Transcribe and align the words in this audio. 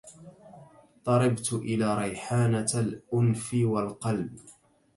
طربت 1.05 1.53
إلى 1.53 1.97
ريحانة 2.01 2.65
الأنف 2.75 3.53
والقلب 3.61 4.39